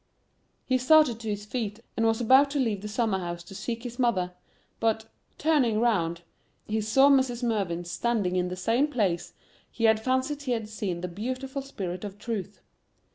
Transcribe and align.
He 0.65 0.79
started 0.79 1.19
to 1.19 1.29
his 1.29 1.45
feet, 1.45 1.79
and 1.95 2.07
was 2.07 2.19
about 2.19 2.49
to 2.49 2.59
leave 2.59 2.81
the 2.81 2.87
summer 2.87 3.19
house 3.19 3.43
to 3.43 3.53
seek 3.53 3.83
his 3.83 3.99
mother, 3.99 4.31
but, 4.79 5.05
turning 5.37 5.79
round, 5.79 6.21
he 6.65 6.81
saw 6.81 7.07
Mrs. 7.07 7.43
Mervyn 7.43 7.85
standing 7.85 8.35
in 8.35 8.47
the 8.47 8.55
same 8.55 8.87
place 8.87 9.33
he 9.69 9.83
had 9.83 9.99
fancied 10.03 10.41
he 10.41 10.53
had 10.53 10.67
seen 10.69 11.01
the 11.01 11.07
beautiful 11.07 11.61
spirit 11.61 12.03
of 12.03 12.17
Truth. 12.17 12.61